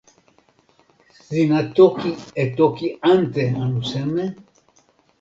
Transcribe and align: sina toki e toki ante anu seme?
sina 1.23 1.59
toki 1.77 2.11
e 2.43 2.45
toki 2.57 2.87
ante 3.13 3.43
anu 3.63 3.81
seme? 3.91 4.25